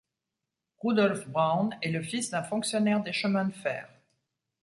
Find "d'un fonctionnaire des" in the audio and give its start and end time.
2.31-3.13